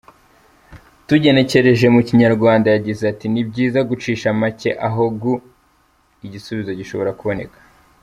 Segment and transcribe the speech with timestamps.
[1.07, 5.35] Tugenekereje mu Kinyarwanda yagize ati: “ni byiza gucisha make aho gu……,
[6.25, 7.59] igisubizo gishobora kuboneka.